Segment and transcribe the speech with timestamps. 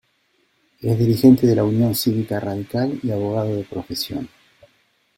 [0.79, 4.27] Es dirigente de la Unión Cívica Radical y Abogado de profesión.